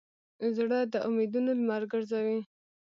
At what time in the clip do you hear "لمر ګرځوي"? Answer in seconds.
1.59-2.39